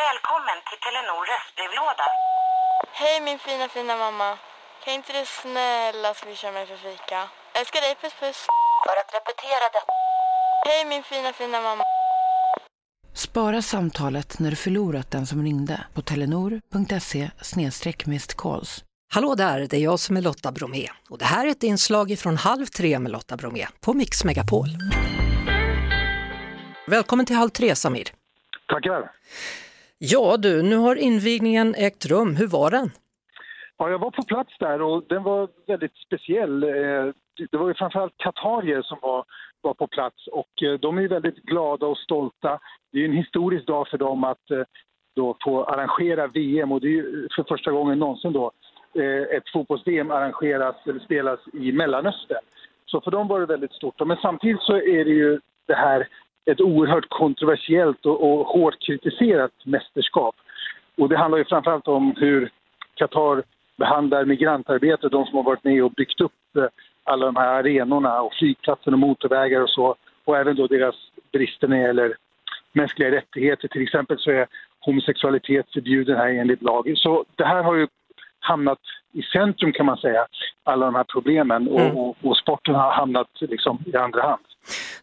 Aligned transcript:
Välkommen 0.00 0.58
till 0.68 0.80
Telenor 0.84 1.22
röstbrevlåda. 1.32 2.06
Hej 3.00 3.20
min 3.20 3.38
fina 3.38 3.68
fina 3.68 3.96
mamma. 3.96 4.38
Kan 4.84 4.94
inte 4.94 5.12
du 5.12 5.24
snälla 5.26 6.14
swisha 6.14 6.52
mig 6.52 6.66
för 6.66 6.76
fika? 6.76 7.28
Älskar 7.58 7.80
dig, 7.80 7.94
puss 8.00 8.14
puss. 8.20 8.46
För 8.86 8.96
att 9.00 9.10
repetera 9.18 9.64
detta. 9.76 9.92
Hej 10.66 10.84
min 10.84 11.02
fina 11.02 11.32
fina 11.32 11.60
mamma. 11.60 11.84
Spara 13.14 13.62
samtalet 13.62 14.38
när 14.38 14.50
du 14.50 14.56
förlorat 14.56 15.10
den 15.10 15.26
som 15.26 15.42
ringde 15.42 15.84
på 15.94 16.02
telenor.se 16.02 17.30
calls. 18.36 18.84
Hallå 19.14 19.34
där, 19.34 19.60
det 19.70 19.76
är 19.76 19.80
jag 19.80 20.00
som 20.00 20.16
är 20.16 20.22
Lotta 20.22 20.52
Bromé 20.52 20.88
och 21.10 21.18
det 21.18 21.24
här 21.24 21.46
är 21.46 21.50
ett 21.50 21.62
inslag 21.62 22.18
från 22.18 22.36
Halv 22.36 22.66
tre 22.66 22.98
med 22.98 23.12
Lotta 23.12 23.36
Bromé 23.36 23.66
på 23.80 23.94
Mix 23.94 24.24
Megapol. 24.24 24.68
Välkommen 26.86 27.26
till 27.26 27.36
Halv 27.36 27.50
tre 27.50 27.76
Samir. 27.76 28.08
Tackar. 28.68 29.10
Ja 30.04 30.36
du, 30.36 30.62
nu 30.62 30.76
har 30.76 30.96
invigningen 30.96 31.74
ägt 31.74 32.06
rum. 32.06 32.36
Hur 32.36 32.46
var 32.46 32.70
den? 32.70 32.90
Ja, 33.76 33.90
jag 33.90 33.98
var 33.98 34.10
på 34.10 34.22
plats 34.22 34.52
där 34.58 34.82
och 34.82 35.04
den 35.08 35.22
var 35.22 35.48
väldigt 35.66 35.96
speciell. 36.06 36.62
Eh, 36.62 37.06
det 37.50 37.56
var 37.56 37.68
ju 37.68 37.74
framförallt 37.74 38.16
katarier 38.16 38.82
som 38.82 38.98
var, 39.02 39.24
var 39.60 39.74
på 39.74 39.86
plats 39.86 40.26
och 40.26 40.62
eh, 40.62 40.74
de 40.80 40.98
är 40.98 41.02
ju 41.02 41.08
väldigt 41.08 41.42
glada 41.42 41.86
och 41.86 41.98
stolta. 41.98 42.58
Det 42.92 42.98
är 42.98 43.02
ju 43.02 43.08
en 43.08 43.16
historisk 43.16 43.66
dag 43.66 43.88
för 43.88 43.98
dem 43.98 44.24
att 44.24 44.50
eh, 44.50 44.62
då 45.16 45.36
få 45.44 45.64
arrangera 45.64 46.26
VM 46.26 46.72
och 46.72 46.80
det 46.80 46.86
är 46.86 46.90
ju 47.02 47.28
för 47.36 47.44
första 47.48 47.70
gången 47.70 47.98
någonsin 47.98 48.32
då 48.32 48.52
ett 49.36 49.48
fotbolls-VM 49.52 50.10
arrangeras 50.10 50.76
eller 50.86 51.00
spelas 51.00 51.40
i 51.52 51.72
Mellanöstern. 51.72 52.44
Så 52.86 53.00
för 53.00 53.10
dem 53.10 53.28
var 53.28 53.40
det 53.40 53.46
väldigt 53.46 53.72
stort. 53.72 54.06
Men 54.06 54.16
samtidigt 54.16 54.62
så 54.62 54.76
är 54.76 55.04
det 55.04 55.10
ju 55.10 55.40
det 55.66 55.74
här 55.74 56.08
ett 56.50 56.60
oerhört 56.60 57.08
kontroversiellt 57.08 58.06
och, 58.06 58.32
och 58.32 58.46
hårt 58.46 58.80
kritiserat 58.86 59.52
mästerskap. 59.64 60.34
Och 60.98 61.08
det 61.08 61.16
handlar 61.16 61.38
ju 61.38 61.44
framförallt 61.44 61.88
om 61.88 62.14
hur 62.16 62.50
Qatar 62.94 63.42
behandlar 63.76 64.24
migrantarbetare, 64.24 65.10
de 65.10 65.26
som 65.26 65.36
har 65.36 65.42
varit 65.42 65.64
med 65.64 65.84
och 65.84 65.92
byggt 65.92 66.20
upp 66.20 66.56
eh, 66.56 66.64
alla 67.04 67.26
de 67.26 67.36
här 67.36 67.48
arenorna 67.48 68.20
och 68.20 68.32
flygplatser 68.34 68.92
och 68.92 68.98
motorvägar 68.98 69.60
och 69.60 69.70
så. 69.70 69.96
Och 70.24 70.36
även 70.36 70.56
då 70.56 70.66
deras 70.66 70.94
brister 71.32 71.68
när 71.68 71.76
det 71.76 71.82
gäller 71.82 72.16
mänskliga 72.72 73.10
rättigheter. 73.10 73.68
Till 73.68 73.82
exempel 73.82 74.18
så 74.18 74.30
är 74.30 74.46
homosexualitet 74.80 75.66
förbjuden 75.72 76.16
här 76.16 76.28
enligt 76.28 76.62
lag. 76.62 76.92
Så 76.96 77.24
det 77.36 77.44
här 77.44 77.62
har 77.62 77.74
ju 77.74 77.86
hamnat 78.40 78.78
i 79.12 79.22
centrum 79.22 79.72
kan 79.72 79.86
man 79.86 79.96
säga, 79.96 80.26
alla 80.64 80.86
de 80.86 80.94
här 80.94 81.04
problemen 81.04 81.68
och, 81.68 81.80
Mm. 81.80 81.96
och, 81.96 82.16
och 82.22 82.36
sporten 82.36 82.74
har 82.74 82.90
hamnat 82.90 83.28
liksom 83.40 83.78
i 83.86 83.96
andra 83.96 84.22
hand. 84.22 84.42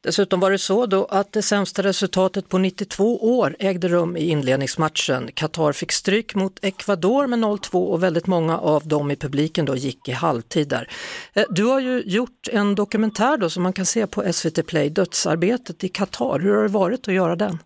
Dessutom 0.00 0.40
var 0.40 0.50
det 0.50 0.58
så 0.58 0.86
då 0.86 1.04
att 1.04 1.32
det 1.32 1.42
sämsta 1.42 1.82
resultatet 1.82 2.48
på 2.48 2.58
92 2.58 3.38
år 3.38 3.56
ägde 3.58 3.88
rum 3.88 4.16
i 4.16 4.30
inledningsmatchen. 4.30 5.30
Qatar 5.34 5.72
fick 5.72 5.92
stryk 5.92 6.34
mot 6.34 6.64
Ecuador 6.64 7.26
med 7.26 7.38
0-2 7.38 7.86
och 7.86 8.02
väldigt 8.02 8.26
många 8.26 8.58
av 8.58 8.88
dem 8.88 9.10
i 9.10 9.16
publiken 9.16 9.64
då 9.64 9.76
gick 9.76 10.08
i 10.08 10.12
halvtid 10.12 10.68
där. 10.68 10.90
Eh, 11.32 11.44
du 11.50 11.64
har 11.64 11.80
ju 11.80 12.02
gjort 12.06 12.48
en 12.52 12.74
dokumentär 12.74 13.36
då 13.36 13.50
som 13.50 13.62
man 13.62 13.72
kan 13.72 13.86
se 13.86 14.06
på 14.06 14.32
SVT 14.32 14.66
Play, 14.66 14.90
Dödsarbetet 14.90 15.84
i 15.84 15.88
Qatar. 15.88 16.38
Hur 16.38 16.54
har 16.54 16.62
det 16.62 16.68
varit 16.68 17.08
att 17.08 17.14
göra 17.14 17.36
den? 17.36 17.58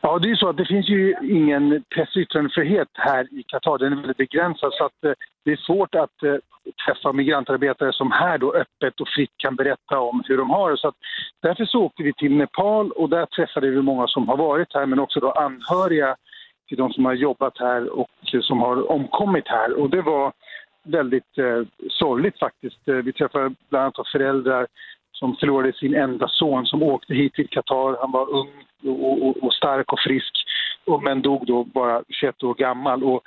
Ja, 0.00 0.18
det 0.18 0.30
är 0.30 0.36
så 0.36 0.48
att 0.48 0.56
det 0.56 0.64
finns 0.64 0.88
ju 0.88 1.14
ingen 1.22 1.84
press 1.94 2.16
och 2.16 2.22
yttrandefrihet 2.22 2.88
här 2.94 3.34
i 3.34 3.42
Qatar. 3.42 3.78
Den 3.78 3.92
är 3.92 3.96
väldigt 3.96 4.16
begränsad 4.16 4.72
så 4.74 4.84
att 4.84 5.04
eh, 5.04 5.12
det 5.44 5.52
är 5.52 5.56
svårt 5.56 5.94
att 5.94 6.22
eh, 6.22 6.36
träffa 6.86 7.12
migrantarbetare 7.12 7.92
som 7.92 8.12
här 8.12 8.38
då 8.38 8.54
öppet 8.54 9.00
och 9.00 9.08
fritt 9.08 9.30
kan 9.36 9.56
berätta 9.56 9.98
om 9.98 10.22
hur 10.26 10.36
de 10.36 10.50
har 10.50 10.70
det. 10.70 10.76
Så 10.76 10.88
att 10.88 10.94
därför 11.42 11.64
så 11.64 11.82
åkte 11.82 12.02
vi 12.02 12.12
till 12.12 12.36
Nepal 12.36 12.90
och 12.90 13.08
där 13.08 13.26
träffade 13.26 13.70
vi 13.70 13.82
många 13.82 14.06
som 14.06 14.28
har 14.28 14.36
varit 14.36 14.74
här 14.74 14.86
men 14.86 14.98
också 14.98 15.20
då 15.20 15.30
anhöriga 15.30 16.16
till 16.68 16.76
de 16.76 16.92
som 16.92 17.04
har 17.04 17.14
jobbat 17.14 17.58
här 17.58 17.98
och 17.98 18.08
som 18.42 18.60
har 18.60 18.90
omkommit 18.90 19.48
här. 19.48 19.72
Och 19.72 19.90
det 19.90 20.02
var 20.02 20.32
väldigt 20.82 21.38
eh, 21.38 21.62
sorgligt 21.88 22.38
faktiskt. 22.38 22.88
Eh, 22.88 22.94
vi 22.94 23.12
träffade 23.12 23.54
bland 23.68 23.82
annat 23.82 24.08
föräldrar 24.12 24.66
som 25.20 25.36
förlorade 25.36 25.72
sin 25.72 25.94
enda 25.94 26.28
son 26.28 26.66
som 26.66 26.82
åkte 26.82 27.14
hit 27.14 27.34
till 27.34 27.48
Qatar. 27.48 27.96
Han 28.00 28.12
var 28.12 28.30
ung 28.30 28.52
och, 28.84 29.26
och, 29.26 29.36
och 29.44 29.52
stark 29.52 29.92
och 29.92 30.00
frisk 30.06 30.34
och, 30.86 31.02
men 31.02 31.22
dog 31.22 31.46
då 31.46 31.64
bara 31.64 32.02
21 32.08 32.42
år 32.42 32.54
gammal. 32.54 33.04
Och, 33.04 33.22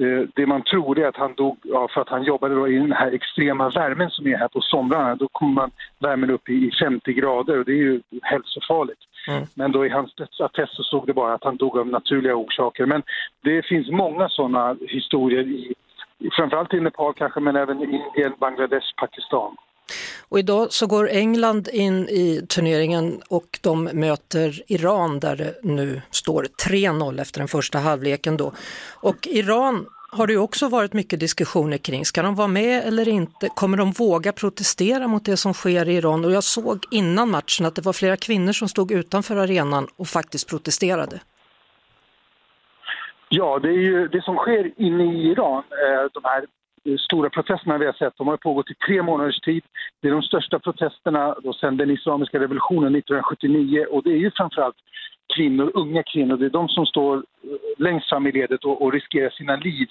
eh, 0.00 0.28
det 0.34 0.46
man 0.46 0.62
tror 0.62 0.98
är 0.98 1.08
att 1.08 1.16
han 1.16 1.34
dog 1.34 1.58
ja, 1.62 1.88
för 1.94 2.00
att 2.00 2.08
han 2.08 2.22
jobbade 2.22 2.54
då 2.54 2.68
i 2.68 2.78
den 2.78 2.92
här 2.92 3.12
extrema 3.12 3.68
värmen 3.68 4.10
som 4.10 4.26
är 4.26 4.36
här 4.36 4.48
på 4.48 4.60
somrarna. 4.60 5.14
Då 5.14 5.28
kommer 5.32 5.54
man 5.54 5.70
värmen 5.98 6.30
upp 6.30 6.48
i 6.48 6.70
50 6.80 7.12
grader 7.12 7.58
och 7.58 7.64
det 7.64 7.72
är 7.72 7.84
ju 7.88 8.00
hälsofarligt. 8.22 9.00
Mm. 9.28 9.42
Men 9.54 9.72
då 9.72 9.86
i 9.86 9.88
hans 9.88 10.14
dödsattest 10.14 10.76
så 10.76 10.82
stod 10.82 11.06
det 11.06 11.14
bara 11.14 11.34
att 11.34 11.44
han 11.44 11.56
dog 11.56 11.78
av 11.78 11.86
naturliga 11.86 12.34
orsaker. 12.34 12.86
Men 12.86 13.02
det 13.42 13.66
finns 13.66 13.90
många 13.90 14.28
sådana 14.28 14.76
historier 14.88 15.42
i 15.42 15.74
framförallt 16.36 16.74
i 16.74 16.80
Nepal 16.80 17.14
kanske 17.14 17.40
men 17.40 17.56
även 17.56 17.80
i 17.80 17.84
Indien, 17.84 18.32
Bangladesh, 18.38 18.94
Pakistan. 18.96 19.56
Och 20.28 20.38
idag 20.38 20.72
så 20.72 20.86
går 20.86 21.08
England 21.08 21.68
in 21.68 22.08
i 22.08 22.46
turneringen 22.48 23.22
och 23.28 23.58
de 23.60 23.84
möter 23.84 24.62
Iran 24.72 25.20
där 25.20 25.36
det 25.36 25.54
nu 25.62 26.02
står 26.10 26.46
3-0 26.66 27.20
efter 27.20 27.40
den 27.40 27.48
första 27.48 27.78
halvleken 27.78 28.36
då. 28.36 28.52
Och 29.00 29.26
Iran 29.26 29.86
har 30.16 30.26
det 30.26 30.36
också 30.36 30.68
varit 30.68 30.92
mycket 30.92 31.20
diskussioner 31.20 31.78
kring. 31.78 32.04
Ska 32.04 32.22
de 32.22 32.34
vara 32.34 32.48
med 32.48 32.82
eller 32.84 33.08
inte? 33.08 33.48
Kommer 33.48 33.76
de 33.76 33.92
våga 33.92 34.32
protestera 34.32 35.08
mot 35.08 35.24
det 35.24 35.36
som 35.36 35.54
sker 35.54 35.88
i 35.88 35.96
Iran? 35.96 36.24
Och 36.24 36.32
jag 36.32 36.44
såg 36.44 36.84
innan 36.90 37.30
matchen 37.30 37.66
att 37.66 37.74
det 37.74 37.82
var 37.82 37.92
flera 37.92 38.16
kvinnor 38.16 38.52
som 38.52 38.68
stod 38.68 38.92
utanför 38.92 39.36
arenan 39.36 39.88
och 39.96 40.08
faktiskt 40.08 40.48
protesterade. 40.50 41.20
Ja, 43.28 43.58
det 43.58 43.68
är 43.68 43.82
ju 43.90 44.08
det 44.08 44.22
som 44.22 44.36
sker 44.36 44.72
inne 44.76 45.04
i 45.04 45.30
Iran, 45.30 45.58
eh, 45.58 46.04
de 46.12 46.24
här 46.24 46.44
Eh, 46.84 46.96
stora 46.96 47.30
protesterna 47.30 47.78
vi 47.78 47.86
har 47.86 47.92
sett, 47.92 48.16
de 48.16 48.28
har 48.28 48.36
pågått 48.36 48.70
i 48.70 48.74
tre 48.74 49.02
månaders 49.02 49.40
tid. 49.40 49.62
Det 50.02 50.08
är 50.08 50.12
de 50.12 50.22
största 50.22 50.58
protesterna 50.58 51.36
då 51.42 51.52
sedan 51.52 51.76
den 51.76 51.90
islamiska 51.90 52.40
revolutionen 52.40 52.94
1979 52.94 53.86
och 53.90 54.02
det 54.02 54.10
är 54.10 54.16
ju 54.16 54.30
framförallt 54.30 54.76
kvinnor, 55.36 55.70
unga 55.74 56.02
kvinnor, 56.02 56.36
det 56.36 56.46
är 56.46 56.50
de 56.50 56.68
som 56.68 56.86
står 56.86 57.16
eh, 57.16 57.22
längst 57.78 58.08
fram 58.08 58.26
i 58.26 58.32
ledet 58.32 58.64
och, 58.64 58.82
och 58.82 58.92
riskerar 58.92 59.30
sina 59.30 59.56
liv 59.56 59.88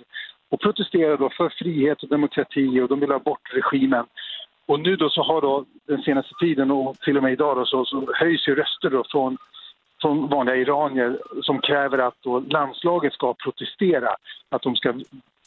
och 0.50 0.62
protesterar 0.62 1.18
då 1.18 1.30
för 1.30 1.50
frihet 1.50 2.04
och 2.04 2.10
demokrati 2.10 2.82
och 2.82 2.88
de 2.88 3.00
vill 3.00 3.12
ha 3.12 3.20
bort 3.20 3.54
regimen. 3.54 4.06
Och 4.66 4.80
nu 4.80 4.96
då 4.96 5.10
så 5.10 5.24
har 5.24 5.42
då 5.42 5.66
den 5.88 6.02
senaste 6.02 6.34
tiden 6.40 6.72
och 6.72 6.98
till 7.00 7.18
och 7.18 7.24
med 7.24 7.34
idag 7.34 7.58
då 7.58 7.66
så, 7.66 7.86
så 7.86 8.14
höjs 8.14 8.48
ju 8.48 8.56
röster 8.56 8.90
då 8.90 9.04
från 9.12 9.38
från 10.02 10.28
vanliga 10.30 10.56
iranier 10.56 11.20
som 11.42 11.62
kräver 11.62 11.98
att 11.98 12.18
då 12.22 12.40
landslaget 12.40 13.14
ska 13.14 13.34
protestera. 13.34 14.10
Att 14.50 14.62
de 14.62 14.76
ska 14.76 14.94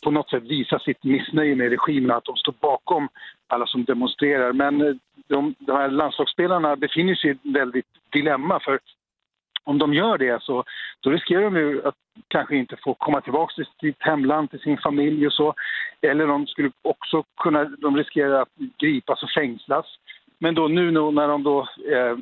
på 0.05 0.11
något 0.11 0.31
sätt 0.31 0.43
visa 0.43 0.79
sitt 0.79 1.05
missnöje 1.05 1.57
med 1.57 1.71
regimen, 1.71 2.11
att 2.11 2.25
de 2.25 2.37
står 2.37 2.55
bakom 2.61 3.09
alla 3.47 3.67
som 3.67 3.85
demonstrerar. 3.85 4.53
Men 4.53 4.81
eh, 4.81 4.95
de, 5.29 5.55
de 5.59 5.73
här 5.73 5.89
landslagsspelarna 5.89 6.77
befinner 6.77 7.15
sig 7.15 7.31
i 7.31 7.33
ett 7.33 7.55
väldigt 7.55 7.87
dilemma 8.13 8.61
för 8.61 8.79
om 9.65 9.79
de 9.79 9.95
gör 9.95 10.19
det 10.19 10.43
så 10.43 10.65
då 11.01 11.11
riskerar 11.11 11.43
de 11.43 11.57
ju 11.57 11.87
att 11.87 11.95
kanske 12.29 12.57
inte 12.57 12.77
få 12.85 12.95
komma 12.95 13.21
tillbaka 13.21 13.55
till 13.55 13.67
sitt 13.81 14.03
hemland, 14.03 14.51
till 14.51 14.61
sin 14.61 14.79
familj 14.79 15.27
och 15.27 15.33
så. 15.33 15.55
Eller 16.01 16.27
de 16.27 16.47
skulle 16.47 16.71
också 16.83 17.25
kunna, 17.37 17.65
de 17.65 17.97
riskerar 17.97 18.43
att 18.43 18.49
gripas 18.79 19.23
och 19.23 19.31
fängslas. 19.31 19.87
Men 20.39 20.55
då 20.55 20.69
nu 20.69 20.91
när 20.91 21.29
de 21.29 21.43
då 21.43 21.61
eh, 21.93 22.17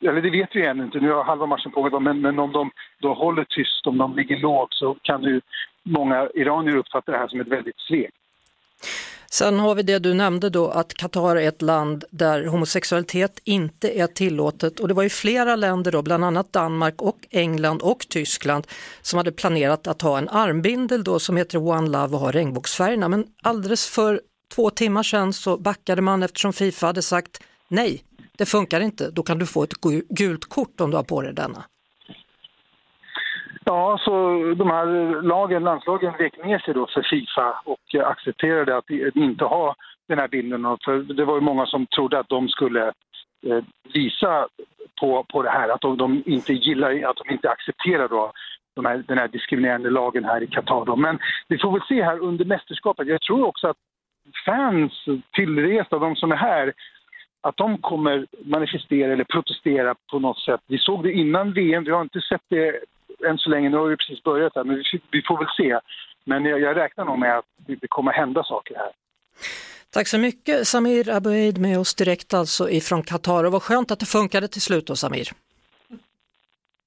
eller 0.00 0.22
det 0.22 0.30
vet 0.30 0.56
vi 0.56 0.66
ännu 0.66 0.84
inte, 0.84 1.00
nu 1.00 1.12
har 1.12 1.24
halva 1.24 1.46
matchen 1.46 1.72
pågått, 1.72 2.02
men, 2.02 2.20
men 2.20 2.38
om 2.38 2.52
de 2.52 2.70
då 2.98 3.14
håller 3.14 3.44
tyst, 3.44 3.86
om 3.86 3.98
de 3.98 4.16
ligger 4.16 4.36
lågt 4.36 4.74
så 4.74 4.96
kan 5.02 5.22
ju 5.22 5.40
många 5.88 6.28
iranier 6.34 6.76
uppfattar 6.76 7.12
det 7.12 7.18
här 7.18 7.28
som 7.28 7.40
ett 7.40 7.48
väldigt 7.48 7.80
svek. 7.88 8.10
Sen 9.30 9.58
har 9.58 9.74
vi 9.74 9.82
det 9.82 9.98
du 9.98 10.14
nämnde 10.14 10.50
då 10.50 10.68
att 10.68 10.94
Qatar 10.94 11.36
är 11.36 11.48
ett 11.48 11.62
land 11.62 12.04
där 12.10 12.46
homosexualitet 12.46 13.40
inte 13.44 13.98
är 14.00 14.06
tillåtet 14.06 14.80
och 14.80 14.88
det 14.88 14.94
var 14.94 15.02
ju 15.02 15.08
flera 15.08 15.56
länder 15.56 15.92
då, 15.92 16.02
bland 16.02 16.24
annat 16.24 16.52
Danmark 16.52 17.02
och 17.02 17.18
England 17.30 17.82
och 17.82 18.06
Tyskland 18.08 18.66
som 19.02 19.16
hade 19.16 19.32
planerat 19.32 19.86
att 19.86 20.02
ha 20.02 20.18
en 20.18 20.28
armbindel 20.28 21.04
då 21.04 21.18
som 21.18 21.36
heter 21.36 21.58
One 21.58 21.88
Love 21.88 22.14
och 22.14 22.20
har 22.20 22.32
regnbågsfärgerna 22.32 23.08
men 23.08 23.26
alldeles 23.42 23.88
för 23.88 24.20
två 24.54 24.70
timmar 24.70 25.02
sedan 25.02 25.32
så 25.32 25.56
backade 25.56 26.02
man 26.02 26.22
eftersom 26.22 26.52
Fifa 26.52 26.86
hade 26.86 27.02
sagt 27.02 27.42
nej, 27.68 28.04
det 28.38 28.46
funkar 28.46 28.80
inte, 28.80 29.10
då 29.10 29.22
kan 29.22 29.38
du 29.38 29.46
få 29.46 29.62
ett 29.62 29.74
gult 30.08 30.44
kort 30.44 30.80
om 30.80 30.90
du 30.90 30.96
har 30.96 31.04
på 31.04 31.22
dig 31.22 31.34
denna. 31.34 31.64
Ja, 33.70 33.98
så 34.04 34.10
de 34.56 34.70
här 34.70 34.86
lagen, 35.22 35.64
landslagen 35.64 36.14
vek 36.18 36.44
ner 36.44 36.58
sig 36.58 36.74
då 36.74 36.86
för 36.86 37.02
Fifa 37.02 37.60
och 37.64 38.10
accepterade 38.10 38.76
att 38.76 38.90
inte 39.14 39.44
ha 39.44 39.74
den 40.08 40.18
här 40.18 40.28
bilden. 40.28 40.62
För 40.84 40.98
det 40.98 41.24
var 41.24 41.34
ju 41.34 41.40
många 41.40 41.66
som 41.66 41.86
trodde 41.86 42.18
att 42.18 42.28
de 42.28 42.48
skulle 42.48 42.86
eh, 43.46 43.64
visa 43.94 44.48
på, 45.00 45.24
på 45.32 45.42
det 45.42 45.50
här, 45.50 45.68
att 45.68 45.80
de, 45.80 45.96
de 45.96 46.22
inte 46.26 46.52
gillar, 46.52 47.10
att 47.10 47.16
de 47.16 47.32
inte 47.32 47.50
accepterar 47.50 48.08
då 48.08 48.32
de 48.76 48.84
här, 48.84 49.04
den 49.08 49.18
här 49.18 49.28
diskriminerande 49.28 49.90
lagen 49.90 50.24
här 50.24 50.42
i 50.42 50.46
Qatar. 50.46 50.96
Men 50.96 51.18
vi 51.48 51.58
får 51.58 51.72
väl 51.72 51.88
se 51.88 52.02
här 52.02 52.18
under 52.18 52.44
mästerskapet. 52.44 53.08
Jag 53.08 53.20
tror 53.20 53.46
också 53.46 53.68
att 53.68 53.76
fans 54.46 54.92
tillresta, 55.32 55.98
de 55.98 56.16
som 56.16 56.32
är 56.32 56.36
här, 56.36 56.72
att 57.40 57.56
de 57.56 57.78
kommer 57.78 58.26
manifestera 58.44 59.12
eller 59.12 59.24
protestera 59.24 59.94
på 60.10 60.18
något 60.18 60.38
sätt. 60.38 60.60
Vi 60.66 60.78
såg 60.78 61.02
det 61.02 61.12
innan 61.12 61.52
VM, 61.52 61.84
vi 61.84 61.90
har 61.90 62.02
inte 62.02 62.20
sett 62.20 62.42
det 62.48 62.80
än 63.26 63.38
så 63.38 63.50
länge, 63.50 63.68
nu 63.68 63.76
har 63.76 63.86
vi 63.86 63.96
precis 63.96 64.22
börjat 64.22 64.52
här, 64.54 64.64
men 64.64 64.76
vi, 64.76 65.00
vi 65.10 65.22
får 65.22 65.38
väl 65.38 65.48
se. 65.56 65.80
Men 66.24 66.44
jag, 66.44 66.60
jag 66.60 66.76
räknar 66.76 67.04
nog 67.04 67.18
med 67.18 67.38
att 67.38 67.44
det 67.66 67.88
kommer 67.88 68.12
hända 68.12 68.44
saker 68.44 68.74
här. 68.74 68.92
Tack 69.90 70.08
så 70.08 70.18
mycket 70.18 70.68
Samir 70.68 71.10
Abueid 71.10 71.58
med 71.58 71.78
oss 71.78 71.94
direkt 71.94 72.34
alltså 72.34 72.70
ifrån 72.70 73.02
Qatar 73.02 73.44
och 73.44 73.52
vad 73.52 73.62
skönt 73.62 73.90
att 73.90 74.00
det 74.00 74.06
funkade 74.06 74.48
till 74.48 74.62
slut 74.62 74.86
då 74.86 74.96
Samir. 74.96 75.28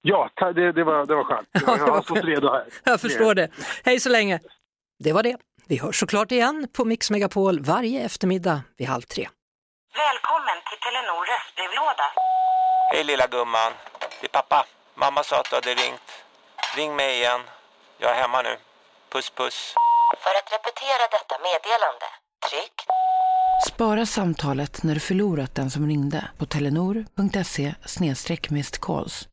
Ja, 0.01 0.29
det, 0.37 0.71
det, 0.71 0.83
var, 0.83 1.05
det 1.05 1.15
var 1.15 1.23
skönt. 1.23 1.47
Jag, 1.67 1.79
jag 1.79 1.87
har 1.87 2.01
fått 2.01 2.23
redo 2.23 2.47
här. 2.49 2.65
Jag 2.83 3.01
förstår 3.01 3.35
det. 3.35 3.49
Hej 3.83 3.99
så 3.99 4.09
länge. 4.09 4.39
Det 4.99 5.13
var 5.13 5.23
det. 5.23 5.37
Vi 5.67 5.77
hörs 5.77 5.99
såklart 5.99 6.31
igen 6.31 6.67
på 6.73 6.85
Mix 6.85 7.11
Megapol 7.11 7.59
varje 7.59 8.05
eftermiddag 8.05 8.61
vid 8.77 8.87
halv 8.87 9.01
tre. 9.01 9.27
Välkommen 9.95 10.57
till 10.69 10.79
Telenor 10.85 11.25
röstbrevlåda. 11.31 12.07
Hej 12.93 13.03
lilla 13.03 13.27
gumman. 13.27 13.71
Det 14.21 14.27
är 14.27 14.41
pappa. 14.41 14.65
Mamma 14.95 15.23
sa 15.23 15.39
att 15.39 15.49
du 15.49 15.55
hade 15.55 15.73
ringt. 15.73 16.09
Ring 16.75 16.95
mig 16.95 17.17
igen. 17.17 17.41
Jag 17.97 18.11
är 18.11 18.21
hemma 18.21 18.41
nu. 18.41 18.57
Puss 19.09 19.29
puss. 19.29 19.73
För 20.23 20.29
att 20.39 20.53
repetera 20.53 21.07
detta 21.11 21.35
meddelande, 21.43 22.05
tryck 22.49 22.85
Spara 23.67 24.05
samtalet 24.05 24.83
när 24.83 24.93
du 24.93 24.99
förlorat 24.99 25.55
den 25.55 25.71
som 25.71 25.87
ringde 25.87 26.27
på 26.37 26.45
telenor.se 26.45 27.75
calls. 28.81 29.27